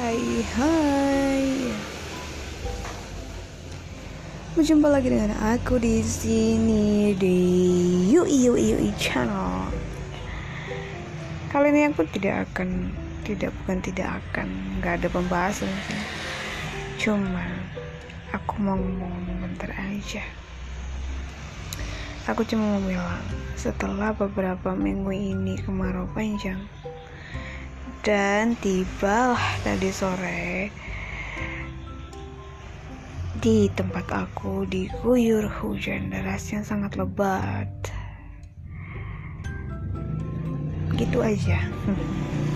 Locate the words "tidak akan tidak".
12.16-13.52